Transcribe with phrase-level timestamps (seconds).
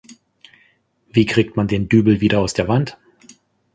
[1.11, 2.97] Wie kriegt man den Dübel wieder aus der Wand?